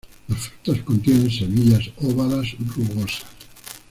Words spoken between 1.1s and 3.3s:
semillas ovadas rugosas.